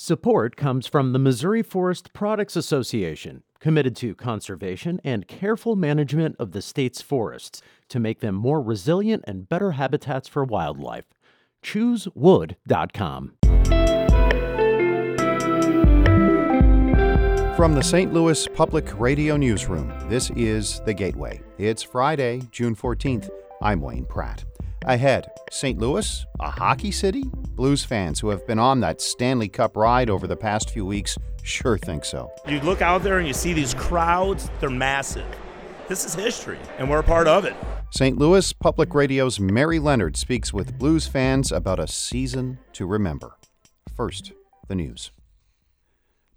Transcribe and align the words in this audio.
Support 0.00 0.54
comes 0.54 0.86
from 0.86 1.12
the 1.12 1.18
Missouri 1.18 1.60
Forest 1.60 2.12
Products 2.12 2.54
Association, 2.54 3.42
committed 3.58 3.96
to 3.96 4.14
conservation 4.14 5.00
and 5.02 5.26
careful 5.26 5.74
management 5.74 6.36
of 6.38 6.52
the 6.52 6.62
state's 6.62 7.02
forests 7.02 7.62
to 7.88 7.98
make 7.98 8.20
them 8.20 8.36
more 8.36 8.62
resilient 8.62 9.24
and 9.26 9.48
better 9.48 9.72
habitats 9.72 10.28
for 10.28 10.44
wildlife. 10.44 11.06
ChooseWood.com. 11.64 13.32
From 17.56 17.74
the 17.74 17.82
St. 17.82 18.12
Louis 18.12 18.46
Public 18.54 19.00
Radio 19.00 19.36
Newsroom, 19.36 19.92
this 20.08 20.30
is 20.36 20.80
The 20.86 20.94
Gateway. 20.94 21.42
It's 21.58 21.82
Friday, 21.82 22.42
June 22.52 22.76
14th. 22.76 23.30
I'm 23.60 23.80
Wayne 23.80 24.04
Pratt. 24.04 24.44
Ahead, 24.88 25.30
St. 25.50 25.78
Louis, 25.78 26.24
a 26.40 26.48
hockey 26.48 26.90
city? 26.90 27.24
Blues 27.50 27.84
fans 27.84 28.20
who 28.20 28.30
have 28.30 28.46
been 28.46 28.58
on 28.58 28.80
that 28.80 29.02
Stanley 29.02 29.46
Cup 29.46 29.76
ride 29.76 30.08
over 30.08 30.26
the 30.26 30.34
past 30.34 30.70
few 30.70 30.86
weeks 30.86 31.18
sure 31.42 31.76
think 31.76 32.06
so. 32.06 32.32
You 32.46 32.58
look 32.60 32.80
out 32.80 33.02
there 33.02 33.18
and 33.18 33.28
you 33.28 33.34
see 33.34 33.52
these 33.52 33.74
crowds, 33.74 34.48
they're 34.60 34.70
massive. 34.70 35.26
This 35.88 36.06
is 36.06 36.14
history, 36.14 36.58
and 36.78 36.88
we're 36.88 37.00
a 37.00 37.02
part 37.02 37.28
of 37.28 37.44
it. 37.44 37.54
St. 37.90 38.16
Louis 38.16 38.50
Public 38.54 38.94
Radio's 38.94 39.38
Mary 39.38 39.78
Leonard 39.78 40.16
speaks 40.16 40.54
with 40.54 40.78
blues 40.78 41.06
fans 41.06 41.52
about 41.52 41.78
a 41.78 41.86
season 41.86 42.58
to 42.72 42.86
remember. 42.86 43.36
First, 43.94 44.32
the 44.68 44.74
news. 44.74 45.10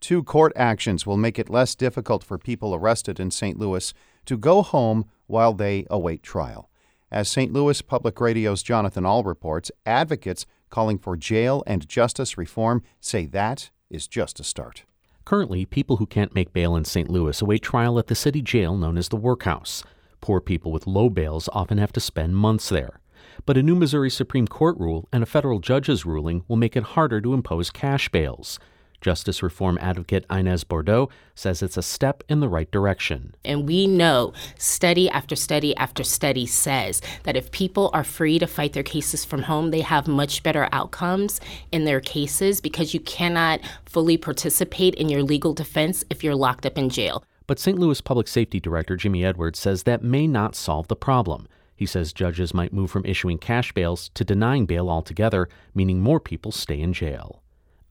Two 0.02 0.24
court 0.24 0.52
actions 0.58 1.06
will 1.06 1.16
make 1.16 1.40
it 1.40 1.50
less 1.50 1.74
difficult 1.74 2.22
for 2.22 2.38
people 2.38 2.76
arrested 2.76 3.18
in 3.18 3.32
St. 3.32 3.58
Louis 3.58 3.94
to 4.26 4.38
go 4.38 4.62
home 4.62 5.06
while 5.28 5.54
they 5.54 5.86
await 5.90 6.22
trial. 6.22 6.68
As 7.12 7.28
St. 7.28 7.52
Louis 7.52 7.82
Public 7.82 8.22
Radio's 8.22 8.64
Jonathan 8.64 9.06
Ahl 9.06 9.24
reports, 9.24 9.70
advocates 9.86 10.46
calling 10.70 10.98
for 10.98 11.18
jail 11.18 11.62
and 11.68 11.90
justice 11.90 12.38
reform 12.38 12.84
say 13.02 13.26
that 13.26 13.70
is 13.90 14.08
just 14.08 14.40
a 14.40 14.46
start. 14.46 14.86
Currently, 15.26 15.66
people 15.66 15.98
who 15.98 16.06
can't 16.06 16.34
make 16.34 16.54
bail 16.54 16.74
in 16.74 16.86
St. 16.86 17.10
Louis 17.10 17.42
await 17.42 17.62
trial 17.64 18.00
at 18.00 18.08
the 18.08 18.16
city 18.16 18.42
jail 18.42 18.78
known 18.78 18.98
as 18.98 19.10
the 19.10 19.18
Workhouse. 19.18 19.84
Poor 20.22 20.40
people 20.40 20.72
with 20.72 20.88
low 20.88 21.10
bails 21.10 21.50
often 21.52 21.78
have 21.80 21.92
to 21.92 22.00
spend 22.00 22.38
months 22.38 22.70
there. 22.70 23.02
But 23.46 23.58
a 23.58 23.64
new 23.64 23.76
Missouri 23.76 24.10
Supreme 24.10 24.48
Court 24.48 24.78
rule 24.80 25.10
and 25.12 25.22
a 25.22 25.26
federal 25.26 25.60
judge's 25.60 26.06
ruling 26.06 26.46
will 26.48 26.56
make 26.56 26.78
it 26.78 26.84
harder 26.96 27.20
to 27.20 27.34
impose 27.34 27.72
cash 27.72 28.08
bails. 28.08 28.58
Justice 29.02 29.42
reform 29.42 29.78
advocate 29.82 30.26
Inez 30.32 30.64
Bordeaux 30.64 31.10
says 31.36 31.62
it's 31.62 31.76
a 31.76 31.82
step 31.82 32.24
in 32.30 32.40
the 32.40 32.48
right 32.48 32.70
direction. 32.72 33.36
And 33.44 33.68
we 33.68 33.88
know 33.88 34.32
study 34.58 35.10
after 35.10 35.36
study 35.36 35.76
after 35.76 36.04
study 36.04 36.46
says 36.46 37.02
that 37.24 37.36
if 37.36 37.52
people 37.52 37.90
are 37.94 38.04
free 38.04 38.38
to 38.40 38.48
fight 38.48 38.74
their 38.74 38.84
cases 38.84 39.26
from 39.26 39.42
home, 39.44 39.72
they 39.72 39.82
have 39.82 40.08
much 40.08 40.44
better 40.44 40.70
outcomes 40.72 41.42
in 41.72 41.86
their 41.86 42.00
cases 42.00 42.62
because 42.62 42.94
you 42.94 43.00
cannot 43.00 43.60
fully 43.86 44.18
participate 44.18 44.94
in 44.96 45.10
your 45.10 45.24
legal 45.24 45.54
defense 45.54 46.04
if 46.10 46.24
you're 46.24 46.36
locked 46.36 46.66
up 46.66 46.78
in 46.78 46.90
jail. 46.90 47.24
But 47.48 47.60
St. 47.60 47.78
Louis 47.78 48.00
Public 48.00 48.28
Safety 48.28 48.60
Director 48.60 48.96
Jimmy 48.96 49.26
Edwards 49.26 49.60
says 49.60 49.84
that 49.84 50.04
may 50.04 50.28
not 50.28 50.56
solve 50.56 50.88
the 50.88 50.96
problem. 50.96 51.48
He 51.76 51.88
says 51.88 52.14
judges 52.14 52.54
might 52.54 52.72
move 52.72 52.92
from 52.92 53.06
issuing 53.06 53.40
cash 53.40 53.72
bails 53.72 54.10
to 54.14 54.24
denying 54.24 54.68
bail 54.68 54.88
altogether, 54.88 55.50
meaning 55.74 56.00
more 56.00 56.20
people 56.20 56.52
stay 56.52 56.80
in 56.80 56.94
jail. 56.94 57.42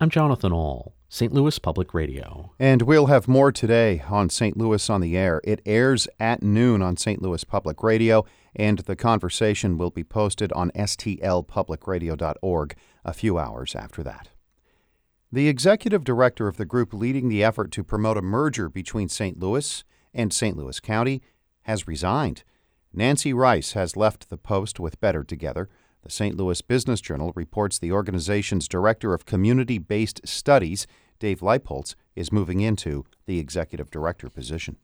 I'm 0.01 0.09
Jonathan 0.09 0.53
Ahl. 0.53 0.95
St. 1.13 1.33
Louis 1.33 1.59
Public 1.59 1.93
Radio. 1.93 2.53
And 2.61 2.83
we'll 2.83 3.07
have 3.07 3.27
more 3.27 3.51
today 3.51 4.05
on 4.09 4.31
St. 4.31 4.57
Louis 4.57 4.89
on 4.89 5.01
the 5.01 5.17
Air. 5.17 5.41
It 5.43 5.61
airs 5.67 6.07
at 6.21 6.41
noon 6.41 6.83
on 6.83 6.97
St. 6.97 7.21
Louis 7.21 7.43
Public 7.43 7.83
Radio, 7.83 8.25
and 8.55 8.79
the 8.79 8.95
conversation 8.95 9.77
will 9.77 9.91
be 9.91 10.05
posted 10.05 10.53
on 10.53 10.71
stlpublicradio.org 10.71 12.77
a 13.05 13.13
few 13.13 13.39
hours 13.39 13.75
after 13.75 14.05
that. 14.05 14.29
The 15.33 15.49
executive 15.49 16.05
director 16.05 16.47
of 16.47 16.59
the 16.59 16.65
group 16.65 16.95
leading 16.95 17.29
the 17.29 17.43
effort 17.43 17.73
to 17.73 17.83
promote 17.83 18.17
a 18.17 18.23
merger 18.23 18.69
between 18.69 19.09
St. 19.09 19.37
Louis 19.37 19.83
and 20.15 20.33
St. 20.33 20.57
Louis 20.57 20.79
County 20.79 21.23
has 21.63 21.89
resigned. 21.89 22.45
Nancy 22.93 23.33
Rice 23.33 23.73
has 23.73 23.97
left 23.97 24.31
the 24.31 24.39
post 24.39 24.79
with 24.79 25.01
Better 25.01 25.25
Together. 25.25 25.69
The 26.03 26.11
St. 26.11 26.37
Louis 26.37 26.63
Business 26.63 27.01
Journal 27.01 27.33
reports 27.35 27.79
the 27.79 27.93
organization's 27.93 28.69
director 28.69 29.13
of 29.13 29.27
community 29.27 29.79
based 29.79 30.21
studies, 30.27 30.87
Dave 31.19 31.41
Leipholtz, 31.41 31.95
is 32.17 32.33
moving 32.33 32.61
into 32.61 33.05
the 33.27 33.39
executive 33.39 33.91
director 33.91 34.31
position. 34.31 34.77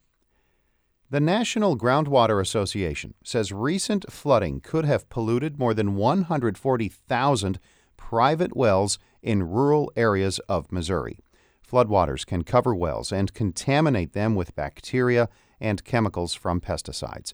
The 1.09 1.19
National 1.19 1.77
Groundwater 1.77 2.41
Association 2.41 3.13
says 3.23 3.51
recent 3.51 4.11
flooding 4.11 4.59
could 4.59 4.85
have 4.85 5.09
polluted 5.09 5.57
more 5.57 5.73
than 5.73 5.95
140,000 5.95 7.59
private 7.95 8.55
wells 8.55 8.99
in 9.21 9.49
rural 9.49 9.91
areas 9.95 10.39
of 10.49 10.71
Missouri. 10.71 11.19
Floodwaters 11.65 12.25
can 12.25 12.43
cover 12.43 12.75
wells 12.75 13.11
and 13.11 13.33
contaminate 13.33 14.13
them 14.13 14.35
with 14.35 14.55
bacteria 14.55 15.29
and 15.59 15.83
chemicals 15.83 16.33
from 16.33 16.61
pesticides. 16.61 17.33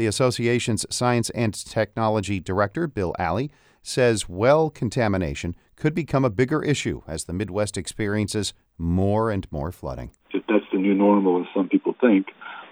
The 0.00 0.06
association's 0.06 0.86
Science 0.88 1.28
and 1.34 1.52
Technology 1.52 2.40
Director, 2.40 2.86
Bill 2.86 3.14
Alley, 3.18 3.50
says 3.82 4.30
well 4.30 4.70
contamination 4.70 5.54
could 5.76 5.94
become 5.94 6.24
a 6.24 6.30
bigger 6.30 6.62
issue 6.62 7.02
as 7.06 7.24
the 7.24 7.34
Midwest 7.34 7.76
experiences 7.76 8.54
more 8.78 9.30
and 9.30 9.46
more 9.52 9.70
flooding. 9.70 10.12
If 10.30 10.42
that's 10.48 10.64
the 10.72 10.78
new 10.78 10.94
normal, 10.94 11.42
as 11.42 11.48
some 11.54 11.68
people 11.68 11.94
think, 12.00 12.28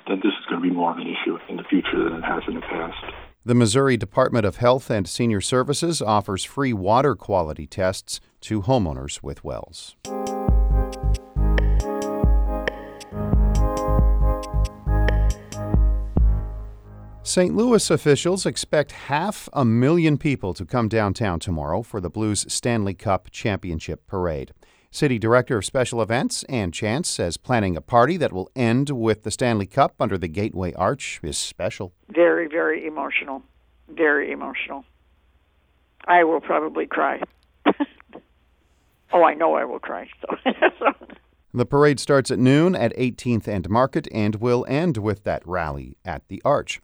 then 0.07 0.21
this 0.23 0.33
is 0.41 0.47
going 0.49 0.63
to 0.63 0.67
be 0.71 0.75
more 0.75 0.93
of 0.93 0.97
an 0.97 1.07
issue 1.07 1.37
in 1.51 1.59
the 1.59 1.65
future 1.65 2.03
than 2.03 2.15
it 2.15 2.25
has 2.25 2.45
in 2.49 2.55
the 2.55 2.63
past. 2.63 2.97
The 3.45 3.55
Missouri 3.55 3.99
Department 3.99 4.47
of 4.47 4.57
Health 4.57 4.89
and 4.89 5.07
Senior 5.07 5.43
Services 5.43 6.01
offers 6.01 6.45
free 6.45 6.73
water 6.73 7.15
quality 7.15 7.67
tests 7.67 8.21
to 8.41 8.63
homeowners 8.63 9.23
with 9.23 9.45
wells. 9.45 9.97
St. 17.29 17.55
Louis 17.55 17.91
officials 17.91 18.47
expect 18.47 18.91
half 18.93 19.51
a 19.53 19.63
million 19.63 20.17
people 20.17 20.55
to 20.55 20.65
come 20.65 20.89
downtown 20.89 21.39
tomorrow 21.39 21.83
for 21.83 22.01
the 22.01 22.09
Blues 22.09 22.47
Stanley 22.49 22.95
Cup 22.95 23.29
Championship 23.31 24.07
Parade. 24.07 24.55
City 24.91 25.19
Director 25.19 25.59
of 25.59 25.67
Special 25.67 26.01
Events 26.01 26.43
Ann 26.45 26.73
Chance 26.73 27.07
says 27.07 27.37
planning 27.37 27.77
a 27.77 27.83
party 27.83 28.17
that 28.17 28.33
will 28.33 28.51
end 28.57 28.89
with 28.89 29.25
the 29.25 29.31
Stanley 29.31 29.67
Cup 29.67 29.95
under 30.01 30.17
the 30.17 30.27
Gateway 30.27 30.73
Arch 30.73 31.21
is 31.23 31.37
special. 31.37 31.93
Very, 32.09 32.49
very 32.49 32.87
emotional. 32.87 33.43
Very 33.91 34.33
emotional. 34.33 34.87
I 36.07 36.25
will 36.25 36.41
probably 36.41 36.87
cry. 36.87 37.21
oh, 39.13 39.23
I 39.23 39.35
know 39.35 39.53
I 39.53 39.67
will 39.67 39.81
cry. 39.81 40.09
So. 40.23 40.47
the 41.53 41.67
parade 41.67 42.01
starts 42.01 42.31
at 42.31 42.39
noon 42.39 42.75
at 42.75 42.97
18th 42.97 43.47
and 43.47 43.69
Market 43.69 44.09
and 44.13 44.37
will 44.37 44.65
end 44.67 44.97
with 44.97 45.25
that 45.25 45.47
rally 45.47 45.99
at 46.07 46.27
the 46.29 46.41
Arch. 46.43 46.81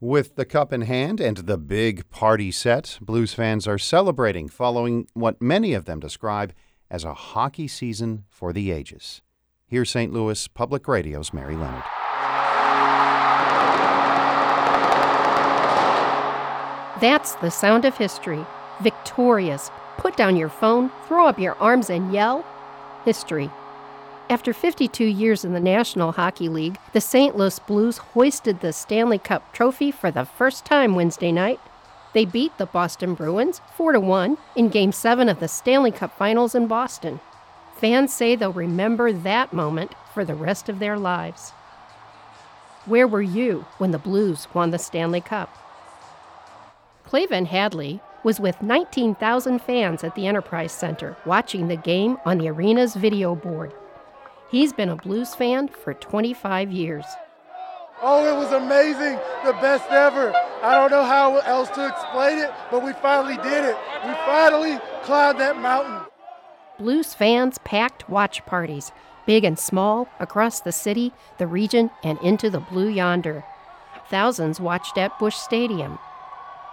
With 0.00 0.36
the 0.36 0.44
cup 0.44 0.72
in 0.72 0.82
hand 0.82 1.20
and 1.20 1.38
the 1.38 1.58
big 1.58 2.08
party 2.08 2.52
set, 2.52 2.98
Blues 3.00 3.34
fans 3.34 3.66
are 3.66 3.78
celebrating 3.78 4.48
following 4.48 5.08
what 5.14 5.42
many 5.42 5.74
of 5.74 5.86
them 5.86 5.98
describe 5.98 6.52
as 6.88 7.02
a 7.02 7.14
hockey 7.14 7.66
season 7.66 8.24
for 8.28 8.52
the 8.52 8.70
ages. 8.70 9.22
Here's 9.66 9.90
St. 9.90 10.12
Louis 10.12 10.46
Public 10.46 10.86
Radio's 10.86 11.32
Mary 11.32 11.56
Leonard. 11.56 11.82
That's 17.00 17.34
the 17.34 17.50
sound 17.50 17.84
of 17.84 17.96
history. 17.96 18.46
Victorious. 18.80 19.72
Put 19.96 20.16
down 20.16 20.36
your 20.36 20.48
phone, 20.48 20.92
throw 21.08 21.26
up 21.26 21.40
your 21.40 21.56
arms, 21.56 21.90
and 21.90 22.12
yell. 22.12 22.46
History. 23.04 23.50
After 24.30 24.52
52 24.52 25.04
years 25.04 25.42
in 25.42 25.54
the 25.54 25.60
National 25.60 26.12
Hockey 26.12 26.50
League, 26.50 26.76
the 26.92 27.00
St. 27.00 27.34
Louis 27.34 27.58
Blues 27.60 27.96
hoisted 27.96 28.60
the 28.60 28.74
Stanley 28.74 29.16
Cup 29.16 29.54
trophy 29.54 29.90
for 29.90 30.10
the 30.10 30.26
first 30.26 30.66
time 30.66 30.94
Wednesday 30.94 31.32
night. 31.32 31.58
They 32.12 32.26
beat 32.26 32.58
the 32.58 32.66
Boston 32.66 33.14
Bruins 33.14 33.62
4 33.74 33.98
1 33.98 34.36
in 34.54 34.68
Game 34.68 34.92
7 34.92 35.30
of 35.30 35.40
the 35.40 35.48
Stanley 35.48 35.90
Cup 35.90 36.14
Finals 36.18 36.54
in 36.54 36.66
Boston. 36.66 37.20
Fans 37.76 38.12
say 38.12 38.36
they'll 38.36 38.52
remember 38.52 39.14
that 39.14 39.54
moment 39.54 39.94
for 40.12 40.26
the 40.26 40.34
rest 40.34 40.68
of 40.68 40.78
their 40.78 40.98
lives. 40.98 41.52
Where 42.84 43.08
were 43.08 43.22
you 43.22 43.64
when 43.78 43.92
the 43.92 43.98
Blues 43.98 44.46
won 44.52 44.72
the 44.72 44.78
Stanley 44.78 45.22
Cup? 45.22 45.56
Clavin 47.06 47.46
Hadley 47.46 48.00
was 48.22 48.40
with 48.40 48.60
19,000 48.60 49.62
fans 49.62 50.04
at 50.04 50.14
the 50.14 50.26
Enterprise 50.26 50.72
Center 50.72 51.16
watching 51.24 51.68
the 51.68 51.76
game 51.76 52.18
on 52.26 52.36
the 52.36 52.48
arena's 52.48 52.94
video 52.94 53.34
board. 53.34 53.72
He's 54.50 54.72
been 54.72 54.88
a 54.88 54.96
blues 54.96 55.34
fan 55.34 55.68
for 55.68 55.92
25 55.92 56.72
years. 56.72 57.04
Oh, 58.00 58.24
it 58.24 58.38
was 58.38 58.52
amazing. 58.52 59.18
The 59.44 59.52
best 59.60 59.90
ever. 59.90 60.32
I 60.62 60.74
don't 60.74 60.90
know 60.90 61.04
how 61.04 61.38
else 61.38 61.68
to 61.70 61.86
explain 61.86 62.38
it, 62.38 62.50
but 62.70 62.82
we 62.82 62.92
finally 62.94 63.36
did 63.36 63.64
it. 63.64 63.76
We 64.06 64.12
finally 64.24 64.78
climbed 65.02 65.38
that 65.40 65.58
mountain. 65.58 66.00
Blues 66.78 67.12
fans 67.12 67.58
packed 67.58 68.08
watch 68.08 68.46
parties, 68.46 68.92
big 69.26 69.44
and 69.44 69.58
small, 69.58 70.08
across 70.18 70.60
the 70.60 70.72
city, 70.72 71.12
the 71.36 71.46
region, 71.46 71.90
and 72.02 72.18
into 72.22 72.48
the 72.48 72.60
blue 72.60 72.88
yonder. 72.88 73.44
Thousands 74.08 74.60
watched 74.60 74.96
at 74.96 75.18
Busch 75.18 75.36
Stadium. 75.36 75.98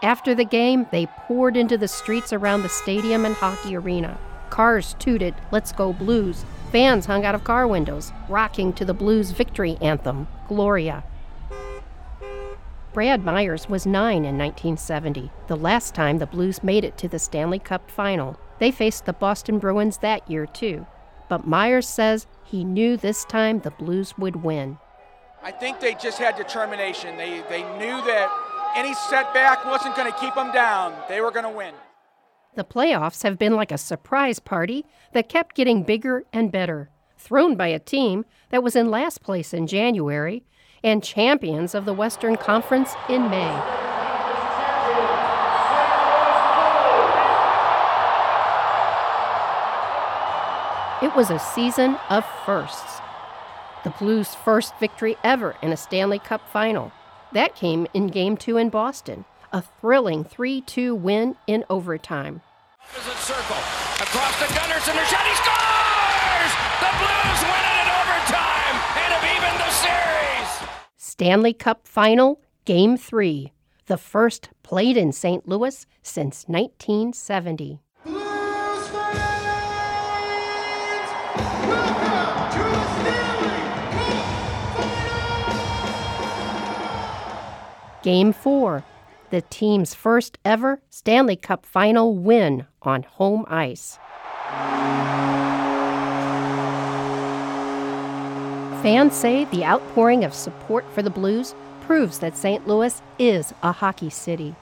After 0.02 0.34
the 0.34 0.46
game, 0.46 0.86
they 0.92 1.08
poured 1.08 1.58
into 1.58 1.78
the 1.78 1.88
streets 1.88 2.32
around 2.32 2.62
the 2.62 2.70
stadium 2.70 3.26
and 3.26 3.36
hockey 3.36 3.76
arena. 3.76 4.18
Cars 4.50 4.96
tooted, 5.00 5.36
Let's 5.52 5.72
Go 5.72 5.94
Blues. 5.94 6.46
Fans 6.72 7.06
hung 7.06 7.26
out 7.26 7.36
of 7.36 7.44
car 7.44 7.68
windows, 7.68 8.12
rocking 8.30 8.74
to 8.74 8.86
the 8.86 8.94
Blues 8.94 9.32
victory 9.32 9.78
anthem, 9.82 10.28
Gloria. 10.48 11.04
Brad 12.94 13.26
Myers 13.26 13.68
was 13.68 13.86
nine 13.86 14.24
in 14.24 14.38
1970, 14.38 15.30
the 15.48 15.58
last 15.58 15.94
time 15.94 16.18
the 16.18 16.26
Blues 16.26 16.64
made 16.64 16.86
it 16.86 16.98
to 16.98 17.08
the 17.08 17.20
Stanley 17.20 17.60
Cup 17.60 17.92
final. 17.92 18.40
They 18.60 18.72
faced 18.72 19.06
the 19.06 19.14
Boston 19.14 19.60
Bruins 19.60 19.98
that 19.98 20.30
year, 20.32 20.46
too. 20.46 20.88
But 21.28 21.46
Myers 21.46 21.88
says 21.88 22.28
he 22.44 22.64
knew 22.64 22.96
this 22.96 23.26
time 23.26 23.60
the 23.60 23.72
Blues 23.72 24.18
would 24.18 24.38
win. 24.38 24.78
I 25.44 25.52
think 25.52 25.80
they 25.80 25.96
just 25.96 26.18
had 26.18 26.38
determination. 26.38 27.18
They, 27.18 27.44
they 27.50 27.64
knew 27.78 28.02
that 28.06 28.32
any 28.76 28.94
setback 28.94 29.66
wasn't 29.66 29.96
going 29.96 30.12
to 30.12 30.18
keep 30.18 30.34
them 30.36 30.52
down. 30.52 30.94
They 31.10 31.22
were 31.22 31.32
going 31.32 31.46
to 31.46 31.52
win. 31.52 31.74
The 32.56 32.64
playoffs 32.64 33.24
have 33.24 33.38
been 33.38 33.58
like 33.58 33.74
a 33.74 33.78
surprise 33.78 34.40
party 34.40 34.86
that 35.12 35.28
kept 35.28 35.56
getting 35.56 35.84
bigger 35.84 36.24
and 36.32 36.50
better, 36.50 36.90
thrown 37.18 37.56
by 37.56 37.68
a 37.68 37.80
team 37.80 38.24
that 38.50 38.64
was 38.64 38.78
in 38.78 38.90
last 38.90 39.22
place 39.22 39.54
in 39.54 39.68
January 39.68 40.42
and 40.82 41.04
champions 41.04 41.76
of 41.76 41.84
the 41.84 41.94
Western 41.94 42.38
Conference 42.38 42.94
in 43.10 43.30
May. 43.30 43.52
It 51.02 51.14
was 51.14 51.30
a 51.30 51.40
season 51.40 51.98
of 52.10 52.26
firsts. 52.46 53.02
The 53.84 53.90
Blues' 53.90 54.34
first 54.34 54.80
victory 54.80 55.18
ever 55.26 55.58
in 55.62 55.74
a 55.74 55.78
Stanley 55.78 56.20
Cup 56.20 56.50
final. 56.50 56.94
That 57.34 57.54
came 57.54 57.86
in 57.94 58.08
Game 58.08 58.38
2 58.38 58.56
in 58.56 58.70
Boston, 58.70 59.26
a 59.52 59.62
thrilling 59.62 60.24
3 60.24 60.62
2 60.62 60.96
win 60.96 61.36
in 61.48 61.64
overtime. 61.70 62.42
Opposite 62.82 63.18
circle, 63.18 63.58
across 64.00 64.40
the 64.40 64.46
Gunnarsson, 64.54 64.96
and 64.96 65.08
shot, 65.08 65.26
he 65.26 65.36
scores! 65.36 66.52
The 66.82 66.92
Blues 67.02 67.42
win 67.44 67.64
it 67.66 67.78
in 67.82 67.90
overtime 68.00 68.76
and 69.02 69.10
have 69.14 69.26
evened 69.36 69.60
the 69.60 69.72
series! 69.72 70.70
Stanley 70.98 71.54
Cup 71.54 71.88
Final, 71.88 72.42
Game 72.66 72.98
3, 72.98 73.52
the 73.88 73.98
first 73.98 74.50
played 74.64 74.98
in 74.98 75.12
St. 75.12 75.48
Louis 75.48 75.86
since 76.02 76.46
1970. 76.48 77.80
Game 88.04 88.34
4, 88.34 88.84
the 89.30 89.42
team's 89.42 89.94
first 89.94 90.38
ever 90.46 90.82
Stanley 90.90 91.36
Cup 91.36 91.66
Final 91.66 92.16
win 92.16 92.66
on 92.82 93.04
home 93.04 93.46
ice. 93.48 94.00
Fans 98.82 99.16
say 99.16 99.46
the 99.46 99.66
outpouring 99.66 100.24
of 100.24 100.34
support 100.34 100.86
for 100.94 101.02
the 101.02 101.10
Blues 101.10 101.56
proves 101.82 102.20
that 102.20 102.38
St. 102.38 102.68
Louis 102.68 103.02
is 103.18 103.54
a 103.64 103.72
hockey 103.72 104.10
city. 104.10 104.56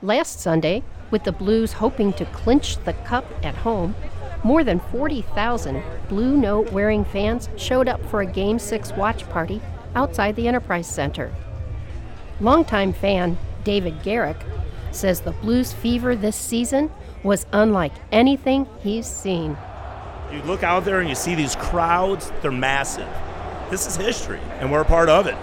Last 0.00 0.40
Sunday, 0.40 0.82
with 1.10 1.24
the 1.24 1.32
Blues 1.32 1.72
hoping 1.72 2.12
to 2.14 2.24
clinch 2.26 2.82
the 2.84 2.92
cup 2.92 3.24
at 3.42 3.54
home, 3.54 3.94
more 4.44 4.64
than 4.64 4.80
40,000 4.80 5.82
Blue 6.08 6.36
Note 6.36 6.72
wearing 6.72 7.04
fans 7.04 7.48
showed 7.56 7.88
up 7.88 8.04
for 8.06 8.20
a 8.20 8.26
Game 8.26 8.58
6 8.58 8.92
watch 8.92 9.28
party 9.28 9.60
outside 9.94 10.36
the 10.36 10.46
Enterprise 10.46 10.86
Center. 10.86 11.34
Longtime 12.40 12.92
fan 12.92 13.36
David 13.68 14.02
Garrick 14.02 14.38
says 14.92 15.20
the 15.20 15.32
Blues 15.32 15.74
fever 15.74 16.16
this 16.16 16.36
season 16.36 16.90
was 17.22 17.44
unlike 17.52 17.92
anything 18.12 18.66
he's 18.80 19.06
seen. 19.06 19.58
You 20.32 20.40
look 20.44 20.62
out 20.62 20.86
there 20.86 21.00
and 21.00 21.08
you 21.10 21.14
see 21.14 21.34
these 21.34 21.54
crowds, 21.54 22.32
they're 22.40 22.50
massive. 22.50 23.06
This 23.68 23.86
is 23.86 23.94
history, 23.94 24.40
and 24.60 24.72
we're 24.72 24.80
a 24.80 24.86
part 24.86 25.10
of 25.10 25.26
it. 25.26 25.36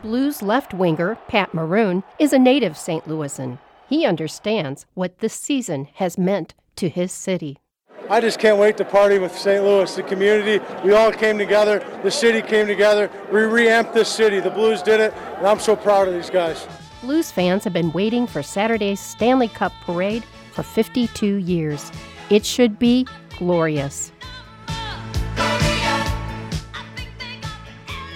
Blues 0.00 0.42
left 0.42 0.74
winger 0.74 1.16
Pat 1.26 1.52
Maroon 1.52 2.04
is 2.20 2.32
a 2.32 2.38
native 2.38 2.78
St. 2.78 3.04
Louisan. 3.08 3.58
He 3.88 4.06
understands 4.06 4.86
what 4.94 5.18
this 5.18 5.34
season 5.34 5.88
has 5.94 6.16
meant 6.16 6.54
to 6.76 6.88
his 6.88 7.10
city. 7.10 7.58
I 8.08 8.20
just 8.20 8.38
can't 8.38 8.58
wait 8.58 8.76
to 8.76 8.84
party 8.84 9.18
with 9.18 9.36
St. 9.36 9.64
Louis, 9.64 9.92
the 9.92 10.04
community. 10.04 10.64
We 10.84 10.92
all 10.92 11.10
came 11.10 11.36
together, 11.36 11.84
the 12.04 12.12
city 12.12 12.42
came 12.42 12.68
together. 12.68 13.10
We 13.32 13.40
reamped 13.40 13.92
this 13.92 14.08
city. 14.08 14.38
The 14.38 14.50
Blues 14.50 14.82
did 14.82 15.00
it, 15.00 15.12
and 15.38 15.48
I'm 15.48 15.58
so 15.58 15.74
proud 15.74 16.06
of 16.06 16.14
these 16.14 16.30
guys. 16.30 16.68
Blues 17.06 17.30
fans 17.30 17.62
have 17.62 17.72
been 17.72 17.92
waiting 17.92 18.26
for 18.26 18.42
Saturday's 18.42 18.98
Stanley 18.98 19.46
Cup 19.46 19.72
parade 19.82 20.24
for 20.50 20.64
52 20.64 21.36
years. 21.36 21.92
It 22.30 22.44
should 22.44 22.80
be 22.80 23.06
glorious. 23.38 24.10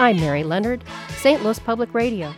I'm 0.00 0.16
Mary 0.16 0.42
Leonard, 0.42 0.82
St. 1.19 1.40
Louis 1.44 1.60
Public 1.60 1.94
Radio. 1.94 2.34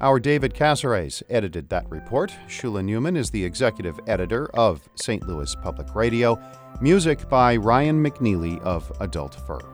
Our 0.00 0.18
David 0.18 0.54
Cazares 0.54 1.22
edited 1.28 1.68
that 1.68 1.90
report. 1.90 2.32
Shula 2.48 2.82
Neuman 2.82 3.18
is 3.18 3.28
the 3.28 3.44
executive 3.44 4.00
editor 4.06 4.48
of 4.54 4.88
St. 4.94 5.28
Louis 5.28 5.54
Public 5.62 5.94
Radio. 5.94 6.40
Music 6.80 7.28
by 7.28 7.54
Ryan 7.54 8.02
McNeely 8.02 8.58
of 8.62 8.90
Adult 9.00 9.34
Fur. 9.46 9.73